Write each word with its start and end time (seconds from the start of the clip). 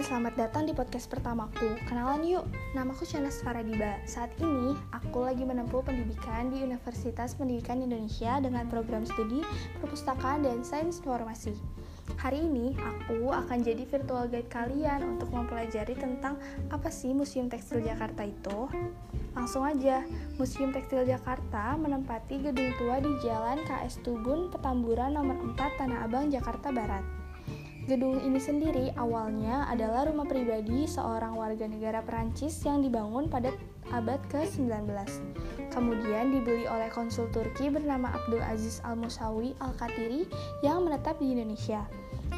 selamat 0.00 0.32
datang 0.32 0.64
di 0.64 0.72
podcast 0.72 1.12
pertamaku. 1.12 1.76
Kenalan 1.84 2.24
yuk, 2.24 2.48
namaku 2.72 3.04
Shanas 3.04 3.44
Faradiba. 3.44 4.00
Saat 4.08 4.32
ini, 4.40 4.72
aku 4.96 5.28
lagi 5.28 5.44
menempuh 5.44 5.84
pendidikan 5.84 6.48
di 6.48 6.64
Universitas 6.64 7.36
Pendidikan 7.36 7.84
Indonesia 7.84 8.40
dengan 8.40 8.64
program 8.72 9.04
studi 9.04 9.44
Perpustakaan 9.84 10.40
dan 10.40 10.64
Sains 10.64 11.04
Informasi. 11.04 11.52
Hari 12.16 12.48
ini, 12.48 12.72
aku 12.80 13.28
akan 13.28 13.60
jadi 13.60 13.84
virtual 13.84 14.24
guide 14.32 14.48
kalian 14.48 15.04
untuk 15.04 15.36
mempelajari 15.36 15.92
tentang 15.92 16.40
apa 16.72 16.88
sih 16.88 17.12
Museum 17.12 17.52
Tekstil 17.52 17.84
Jakarta 17.84 18.24
itu. 18.24 18.72
Langsung 19.36 19.68
aja, 19.68 20.00
Museum 20.40 20.72
Tekstil 20.72 21.12
Jakarta 21.12 21.76
menempati 21.76 22.40
gedung 22.40 22.72
tua 22.80 23.04
di 23.04 23.12
Jalan 23.20 23.60
KS 23.68 24.00
Tubun, 24.00 24.48
Petamburan 24.48 25.12
nomor 25.12 25.36
4 25.60 25.76
Tanah 25.76 26.08
Abang, 26.08 26.32
Jakarta 26.32 26.72
Barat. 26.72 27.19
Gedung 27.88 28.20
ini 28.20 28.36
sendiri 28.36 28.92
awalnya 29.00 29.64
adalah 29.72 30.04
rumah 30.04 30.28
pribadi 30.28 30.84
seorang 30.84 31.32
warga 31.32 31.64
negara 31.64 32.04
Perancis 32.04 32.60
yang 32.60 32.84
dibangun 32.84 33.32
pada 33.32 33.56
abad 33.88 34.20
ke-19. 34.28 34.84
Kemudian 35.72 36.28
dibeli 36.28 36.68
oleh 36.68 36.92
konsul 36.92 37.32
Turki 37.32 37.72
bernama 37.72 38.12
Abdul 38.12 38.44
Aziz 38.44 38.84
Al-Musawi 38.84 39.56
Al-Katiri 39.64 40.28
yang 40.60 40.84
menetap 40.84 41.16
di 41.22 41.32
Indonesia. 41.32 41.88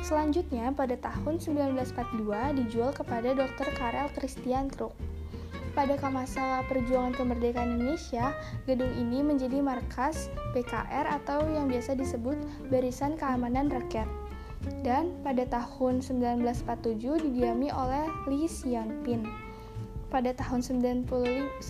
Selanjutnya, 0.06 0.70
pada 0.70 0.94
tahun 0.94 1.42
1942 1.42 2.58
dijual 2.62 2.94
kepada 2.94 3.34
Dr. 3.34 3.68
Karel 3.74 4.08
Christian 4.14 4.70
Kruk. 4.70 4.94
Pada 5.72 5.96
masa 6.12 6.60
perjuangan 6.68 7.16
kemerdekaan 7.16 7.80
Indonesia, 7.80 8.36
gedung 8.68 8.92
ini 8.92 9.24
menjadi 9.24 9.64
markas 9.64 10.28
BKR 10.52 11.08
atau 11.08 11.48
yang 11.48 11.64
biasa 11.64 11.96
disebut 11.96 12.36
Barisan 12.68 13.16
Keamanan 13.16 13.72
Rakyat 13.72 14.21
dan 14.82 15.14
pada 15.26 15.46
tahun 15.46 16.02
1947 16.02 16.98
didiami 17.30 17.68
oleh 17.70 18.06
Li 18.30 18.46
Xianping. 18.46 19.26
Pada 20.12 20.36
tahun 20.36 20.60
1952 20.60 21.62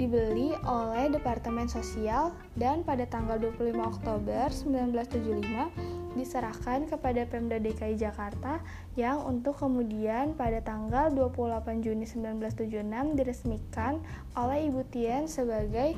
dibeli 0.00 0.56
oleh 0.64 1.12
Departemen 1.12 1.68
Sosial 1.68 2.32
dan 2.56 2.80
pada 2.82 3.04
tanggal 3.04 3.36
25 3.36 3.76
Oktober 3.76 4.48
1975 4.48 6.00
diserahkan 6.18 6.90
kepada 6.90 7.22
Pemda 7.28 7.60
DKI 7.62 7.94
Jakarta 8.00 8.58
yang 8.98 9.22
untuk 9.22 9.60
kemudian 9.60 10.34
pada 10.34 10.58
tanggal 10.58 11.12
28 11.14 11.86
Juni 11.86 12.08
1976 12.08 13.14
diresmikan 13.14 14.02
oleh 14.34 14.66
Ibu 14.66 14.82
Tien 14.90 15.30
sebagai 15.30 15.94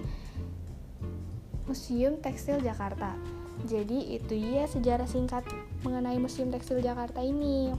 Museum 1.64 2.20
Tekstil 2.20 2.60
Jakarta. 2.60 3.41
Jadi 3.62 4.18
itu 4.18 4.34
ya 4.34 4.66
sejarah 4.66 5.06
singkat 5.06 5.46
mengenai 5.86 6.18
Museum 6.18 6.50
Tekstil 6.50 6.82
Jakarta 6.82 7.22
ini. 7.22 7.72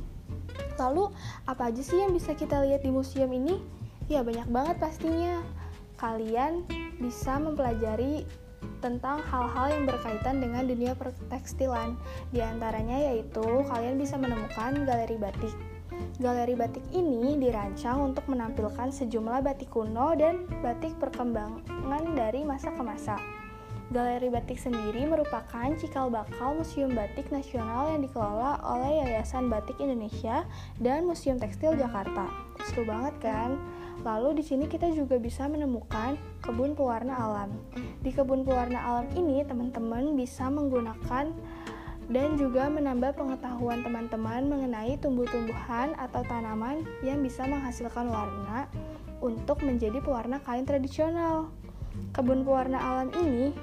Lalu 0.80 1.12
apa 1.46 1.70
aja 1.70 1.82
sih 1.84 2.00
yang 2.00 2.16
bisa 2.16 2.34
kita 2.34 2.64
lihat 2.66 2.82
di 2.82 2.92
museum 2.92 3.30
ini? 3.30 3.60
Ya 4.10 4.26
banyak 4.26 4.48
banget 4.50 4.76
pastinya. 4.82 5.44
Kalian 6.00 6.68
bisa 7.00 7.40
mempelajari 7.40 8.28
tentang 8.80 9.24
hal-hal 9.24 9.80
yang 9.80 9.84
berkaitan 9.88 10.44
dengan 10.44 10.68
dunia 10.68 10.96
pertekstilan. 10.96 11.96
Di 12.32 12.44
antaranya 12.44 13.00
yaitu 13.12 13.44
kalian 13.68 13.96
bisa 14.00 14.20
menemukan 14.20 14.84
galeri 14.84 15.16
batik. 15.16 15.56
Galeri 16.20 16.58
batik 16.58 16.84
ini 16.92 17.38
dirancang 17.38 18.12
untuk 18.14 18.26
menampilkan 18.28 18.90
sejumlah 18.90 19.46
batik 19.46 19.70
kuno 19.72 20.18
dan 20.18 20.46
batik 20.62 20.96
perkembangan 20.98 22.04
dari 22.18 22.42
masa 22.44 22.74
ke 22.74 22.82
masa. 22.82 23.18
Galeri 23.92 24.32
Batik 24.32 24.56
sendiri 24.56 25.04
merupakan 25.04 25.68
cikal 25.76 26.08
bakal 26.08 26.56
Museum 26.56 26.96
Batik 26.96 27.28
Nasional 27.36 27.92
yang 27.92 28.02
dikelola 28.08 28.64
oleh 28.64 29.04
Yayasan 29.04 29.52
Batik 29.52 29.76
Indonesia 29.84 30.48
dan 30.80 31.04
Museum 31.04 31.36
Tekstil 31.36 31.76
Jakarta. 31.76 32.32
Seru 32.64 32.88
banget 32.88 33.12
kan? 33.20 33.60
Lalu 34.08 34.40
di 34.40 34.44
sini 34.48 34.72
kita 34.72 34.88
juga 34.96 35.20
bisa 35.20 35.52
menemukan 35.52 36.16
kebun 36.40 36.80
pewarna 36.80 37.12
alam. 37.12 37.52
Di 38.00 38.16
kebun 38.16 38.48
pewarna 38.48 38.80
alam 38.80 39.08
ini 39.20 39.44
teman-teman 39.44 40.16
bisa 40.16 40.48
menggunakan 40.48 41.36
dan 42.12 42.30
juga 42.36 42.68
menambah 42.68 43.16
pengetahuan 43.16 43.84
teman-teman 43.84 44.48
mengenai 44.48 45.00
tumbuh-tumbuhan 45.00 45.96
atau 45.96 46.24
tanaman 46.28 46.84
yang 47.00 47.24
bisa 47.24 47.48
menghasilkan 47.48 48.12
warna 48.12 48.68
untuk 49.24 49.64
menjadi 49.64 50.04
pewarna 50.04 50.40
kain 50.44 50.68
tradisional. 50.68 51.48
Kebun 52.12 52.44
pewarna 52.44 52.82
alam 52.82 53.10
ini 53.22 53.54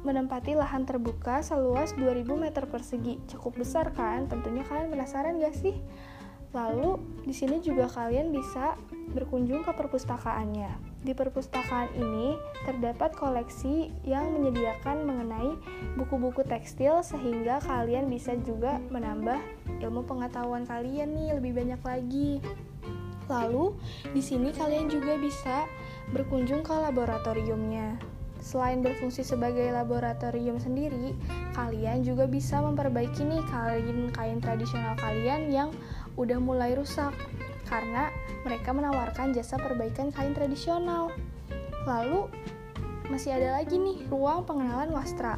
menempati 0.00 0.56
lahan 0.56 0.88
terbuka 0.88 1.44
seluas 1.44 1.92
2000 1.96 2.24
meter 2.36 2.64
persegi. 2.64 3.20
Cukup 3.28 3.60
besar 3.60 3.92
kan? 3.92 4.26
Tentunya 4.26 4.64
kalian 4.64 4.88
penasaran 4.88 5.36
gak 5.40 5.56
sih? 5.56 5.76
Lalu 6.50 6.98
di 7.22 7.30
sini 7.30 7.62
juga 7.62 7.86
kalian 7.86 8.34
bisa 8.34 8.74
berkunjung 9.14 9.62
ke 9.62 9.70
perpustakaannya. 9.70 10.90
Di 11.06 11.14
perpustakaan 11.14 11.94
ini 11.94 12.34
terdapat 12.66 13.14
koleksi 13.14 13.94
yang 14.02 14.34
menyediakan 14.34 15.06
mengenai 15.06 15.54
buku-buku 15.94 16.42
tekstil 16.42 17.06
sehingga 17.06 17.62
kalian 17.62 18.10
bisa 18.10 18.34
juga 18.42 18.82
menambah 18.90 19.38
ilmu 19.78 20.02
pengetahuan 20.04 20.66
kalian 20.66 21.14
nih 21.14 21.38
lebih 21.38 21.54
banyak 21.54 21.80
lagi. 21.86 22.30
Lalu 23.30 23.78
di 24.10 24.18
sini 24.18 24.50
kalian 24.50 24.90
juga 24.90 25.14
bisa 25.22 25.70
berkunjung 26.10 26.66
ke 26.66 26.74
laboratoriumnya. 26.74 28.09
Selain 28.40 28.80
berfungsi 28.80 29.20
sebagai 29.20 29.68
laboratorium 29.68 30.56
sendiri, 30.56 31.12
kalian 31.52 32.00
juga 32.00 32.24
bisa 32.24 32.58
memperbaiki 32.64 33.20
nih 33.20 33.44
kain-kain 33.52 34.40
tradisional 34.40 34.96
kalian 34.96 35.52
yang 35.52 35.68
udah 36.16 36.40
mulai 36.40 36.72
rusak 36.72 37.12
karena 37.68 38.10
mereka 38.42 38.72
menawarkan 38.72 39.36
jasa 39.36 39.60
perbaikan 39.60 40.10
kain 40.10 40.32
tradisional. 40.32 41.12
Lalu 41.84 42.26
masih 43.12 43.36
ada 43.36 43.60
lagi 43.60 43.76
nih 43.76 44.08
ruang 44.08 44.48
pengenalan 44.48 44.90
wastra. 44.90 45.36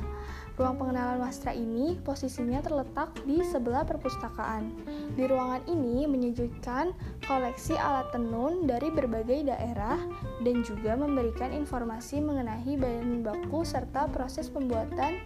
Ruang 0.53 0.77
pengenalan 0.77 1.25
wastra 1.25 1.57
ini 1.57 1.97
posisinya 2.05 2.61
terletak 2.61 3.17
di 3.25 3.41
sebelah 3.41 3.89
perpustakaan. 3.89 4.69
Di 5.17 5.25
ruangan 5.25 5.65
ini 5.65 6.05
menyuguhkan 6.05 6.93
koleksi 7.25 7.73
alat 7.81 8.13
tenun 8.13 8.69
dari 8.69 8.93
berbagai 8.93 9.49
daerah 9.49 9.97
dan 10.45 10.61
juga 10.61 10.93
memberikan 10.93 11.57
informasi 11.57 12.21
mengenai 12.21 12.77
bahan 12.77 13.25
baku 13.25 13.65
serta 13.65 14.13
proses 14.13 14.53
pembuatan 14.53 15.25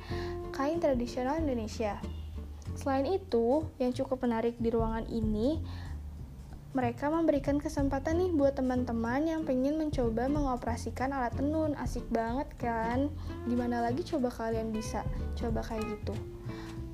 kain 0.54 0.78
tradisional 0.78 1.42
Indonesia. 1.42 1.98
Selain 2.78 3.08
itu, 3.08 3.66
yang 3.82 3.90
cukup 3.90 4.22
menarik 4.22 4.54
di 4.62 4.70
ruangan 4.70 5.10
ini 5.10 5.58
mereka 6.76 7.08
memberikan 7.08 7.56
kesempatan 7.56 8.20
nih 8.20 8.36
buat 8.36 8.60
teman-teman 8.60 9.24
yang 9.24 9.48
pengen 9.48 9.80
mencoba 9.80 10.28
mengoperasikan 10.28 11.08
alat 11.08 11.32
tenun. 11.32 11.72
Asik 11.80 12.04
banget 12.12 12.52
kan? 12.60 13.08
Gimana 13.48 13.80
lagi 13.80 14.04
coba 14.04 14.28
kalian 14.28 14.76
bisa 14.76 15.00
coba 15.40 15.64
kayak 15.64 15.88
gitu. 15.88 16.12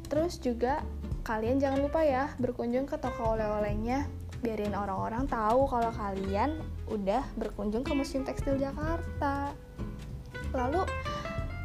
Terus 0.07 0.39
juga 0.39 0.87
kalian 1.27 1.59
jangan 1.59 1.83
lupa 1.83 2.07
ya 2.07 2.31
berkunjung 2.39 2.87
ke 2.87 2.95
toko 2.95 3.35
oleh-olehnya. 3.35 4.07
Biarin 4.39 4.79
orang-orang 4.79 5.27
tahu 5.27 5.67
kalau 5.67 5.91
kalian 5.91 6.63
udah 6.87 7.27
berkunjung 7.35 7.83
ke 7.83 7.91
Museum 7.91 8.23
Tekstil 8.23 8.63
Jakarta. 8.63 9.51
Lalu 10.55 10.87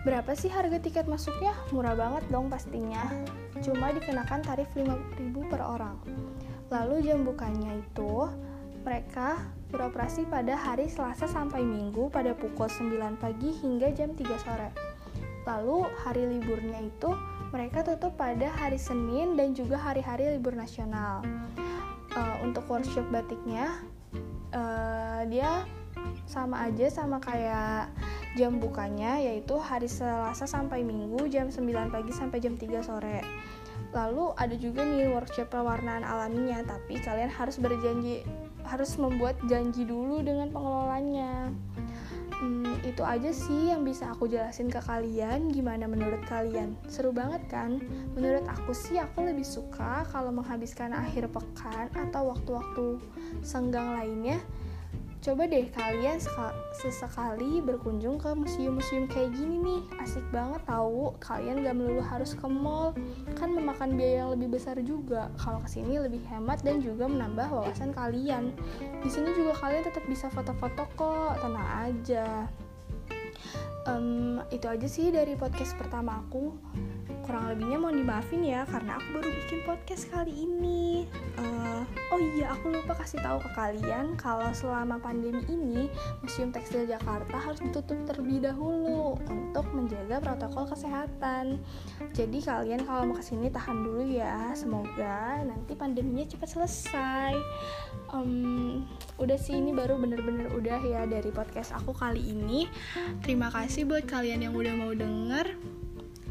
Berapa 0.07 0.39
sih 0.39 0.47
harga 0.47 0.79
tiket 0.79 1.03
masuknya? 1.03 1.51
Murah 1.75 1.91
banget 1.91 2.23
dong 2.31 2.47
pastinya. 2.47 3.11
Cuma 3.59 3.91
dikenakan 3.91 4.39
tarif 4.39 4.71
5000 4.71 5.51
per 5.51 5.59
orang. 5.59 5.99
Lalu 6.67 7.07
jam 7.07 7.23
bukanya 7.23 7.79
itu 7.79 8.27
mereka 8.83 9.39
beroperasi 9.71 10.27
pada 10.27 10.55
hari 10.55 10.87
Selasa 10.87 11.27
sampai 11.27 11.63
Minggu 11.63 12.07
pada 12.07 12.31
pukul 12.31 12.71
9 12.71 13.19
pagi 13.19 13.51
hingga 13.51 13.91
jam 13.91 14.15
3 14.15 14.23
sore. 14.43 14.69
Lalu 15.43 15.87
hari 16.03 16.23
liburnya 16.27 16.83
itu 16.83 17.11
mereka 17.51 17.83
tutup 17.83 18.15
pada 18.19 18.51
hari 18.51 18.75
Senin 18.75 19.39
dan 19.39 19.55
juga 19.55 19.79
hari-hari 19.79 20.35
libur 20.35 20.55
nasional. 20.55 21.23
Uh, 22.15 22.35
untuk 22.41 22.65
workshop 22.71 23.05
batiknya 23.13 23.77
uh, 24.55 25.21
dia 25.27 25.67
sama 26.25 26.65
aja 26.65 26.87
sama 26.89 27.19
kayak 27.21 27.91
jam 28.35 28.59
bukanya 28.59 29.19
yaitu 29.19 29.55
hari 29.59 29.87
Selasa 29.87 30.47
sampai 30.47 30.83
Minggu 30.83 31.27
jam 31.27 31.51
9 31.51 31.63
pagi 31.91 32.11
sampai 32.11 32.39
jam 32.39 32.55
3 32.55 32.83
sore. 32.83 33.19
Lalu 33.95 34.35
ada 34.37 34.55
juga 34.55 34.83
nih 34.83 35.09
workshop 35.11 35.49
pewarnaan 35.51 36.03
alaminya, 36.03 36.61
tapi 36.65 36.99
kalian 37.01 37.31
harus 37.31 37.57
berjanji 37.57 38.23
harus 38.67 38.99
membuat 38.99 39.39
janji 39.47 39.87
dulu 39.87 40.19
dengan 40.19 40.51
pengelolanya. 40.51 41.49
Hmm, 42.37 42.77
itu 42.85 43.01
aja 43.01 43.33
sih 43.33 43.73
yang 43.73 43.81
bisa 43.81 44.13
aku 44.13 44.29
jelasin 44.29 44.69
ke 44.69 44.77
kalian. 44.77 45.49
Gimana 45.49 45.89
menurut 45.89 46.21
kalian? 46.29 46.77
Seru 46.85 47.09
banget 47.09 47.41
kan? 47.49 47.81
Menurut 48.13 48.45
aku 48.45 48.77
sih 48.77 49.01
aku 49.01 49.25
lebih 49.25 49.41
suka 49.41 50.05
kalau 50.13 50.29
menghabiskan 50.29 50.93
akhir 50.93 51.33
pekan 51.33 51.89
atau 51.97 52.29
waktu-waktu 52.29 53.01
senggang 53.41 53.89
lainnya 53.97 54.37
coba 55.27 55.43
deh 55.43 55.67
kalian 55.75 56.23
sesekali 56.71 57.59
berkunjung 57.59 58.15
ke 58.15 58.31
museum-museum 58.31 59.11
kayak 59.11 59.35
gini 59.35 59.59
nih. 59.59 59.81
Asik 59.99 60.23
banget 60.31 60.63
tahu 60.63 61.11
kalian 61.19 61.67
gak 61.67 61.75
melulu 61.75 61.99
harus 61.99 62.31
ke 62.31 62.47
mall. 62.47 62.95
Kan 63.35 63.51
memakan 63.51 63.99
biaya 63.99 64.23
yang 64.23 64.31
lebih 64.39 64.55
besar 64.55 64.79
juga. 64.79 65.27
Kalau 65.35 65.59
ke 65.59 65.67
sini 65.67 65.99
lebih 65.99 66.23
hemat 66.31 66.63
dan 66.63 66.79
juga 66.79 67.11
menambah 67.11 67.43
wawasan 67.51 67.91
kalian. 67.91 68.55
Di 69.03 69.09
sini 69.11 69.35
juga 69.35 69.51
kalian 69.59 69.83
tetap 69.83 70.07
bisa 70.07 70.31
foto-foto 70.31 70.87
kok 70.95 71.43
tenang 71.43 71.69
aja. 71.91 72.47
Um, 73.83 74.39
itu 74.47 74.63
aja 74.63 74.87
sih 74.87 75.11
dari 75.11 75.35
podcast 75.35 75.75
pertama 75.75 76.23
aku 76.23 76.55
kurang 77.27 77.51
lebihnya 77.51 77.75
mau 77.75 77.91
dimaafin 77.91 78.39
ya 78.39 78.63
karena 78.71 78.95
aku 78.95 79.19
baru 79.19 79.29
bikin 79.43 79.59
podcast 79.67 80.07
kali 80.07 80.31
ini. 80.31 81.03
Uh, 81.35 81.83
oh 82.15 82.19
iya 82.39 82.55
aku 82.55 82.71
lupa 82.71 82.95
kasih 82.95 83.19
tahu 83.19 83.43
ke 83.43 83.51
kalian 83.51 84.15
kalau 84.15 84.47
selama 84.55 84.95
pandemi 84.95 85.43
ini 85.51 85.91
Museum 86.23 86.55
Tekstil 86.55 86.87
Jakarta 86.87 87.35
harus 87.35 87.59
ditutup 87.59 87.99
terlebih 88.07 88.47
dahulu 88.47 89.19
untuk 89.27 89.67
menjaga 89.75 90.23
protokol 90.23 90.71
kesehatan. 90.71 91.59
Jadi 92.15 92.39
kalian 92.39 92.87
kalau 92.87 93.11
mau 93.11 93.19
ke 93.19 93.27
sini 93.27 93.51
tahan 93.51 93.75
dulu 93.83 94.07
ya 94.07 94.55
semoga 94.55 95.43
nanti 95.43 95.75
pandeminya 95.75 96.23
cepat 96.23 96.55
selesai. 96.55 97.35
Um, 98.15 98.87
udah 99.19 99.35
sih 99.35 99.59
ini 99.59 99.75
baru 99.75 99.99
bener-bener 99.99 100.47
udah 100.55 100.79
ya 100.79 101.03
dari 101.03 101.27
podcast 101.35 101.75
aku 101.75 101.91
kali 101.91 102.23
ini. 102.23 102.71
Terima 103.19 103.51
kasih 103.51 103.83
buat 103.83 104.07
kalian 104.07 104.47
yang 104.47 104.55
udah 104.55 104.73
mau 104.79 104.95
denger 104.95 105.59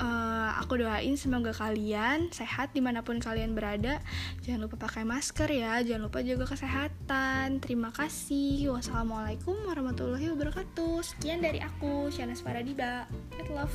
uh, 0.00 0.50
aku 0.60 0.80
doain 0.80 1.14
semoga 1.18 1.52
kalian 1.52 2.28
sehat 2.32 2.72
di 2.72 2.80
mana 2.84 3.02
pun 3.02 3.20
kalian 3.20 3.52
berada. 3.52 4.00
Jangan 4.44 4.68
lupa 4.68 4.76
pakai 4.88 5.04
masker 5.04 5.48
ya 5.50 5.80
jangan 5.82 6.08
lupa 6.08 6.22
jaga 6.22 6.46
kesehatan. 6.46 7.58
Terima 7.60 7.90
kasih. 7.92 8.72
Wassalamualaikum 8.72 9.56
warahmatullahi 9.66 10.32
wabarakatuh. 10.32 11.02
Sekian 11.04 11.42
dari 11.42 11.60
aku 11.60 12.08
Shanas 12.12 12.40
Faradiba. 12.44 13.08
Get 13.36 13.48
love 13.52 13.74